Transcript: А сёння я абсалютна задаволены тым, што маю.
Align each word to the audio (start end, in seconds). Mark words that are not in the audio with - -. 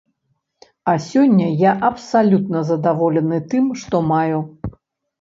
А 0.93 0.95
сёння 1.09 1.51
я 1.61 1.71
абсалютна 1.91 2.65
задаволены 2.73 3.45
тым, 3.55 3.71
што 3.87 4.05
маю. 4.17 4.39